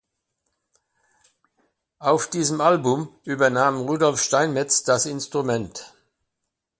Auf 1.99 2.27
diesem 2.27 2.59
Album 2.59 3.13
übernahm 3.23 3.81
Rudolf 3.81 4.19
Steinmetz 4.19 4.81
das 4.81 5.05
Instrument. 5.05 5.93